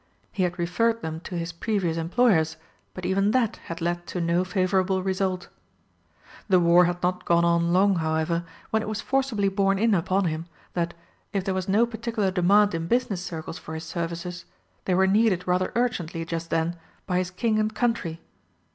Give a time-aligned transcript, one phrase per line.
[0.31, 2.57] He had referred them to his previous employers,
[2.95, 5.47] but even that had led to no favourable result.
[6.49, 10.25] The war had not gone on long, however, when it was forcibly borne in upon
[10.25, 10.95] him that,
[11.33, 14.45] if there was no particular demand in business circles for his services,
[14.85, 18.21] they were needed rather urgently just then by his King and Country.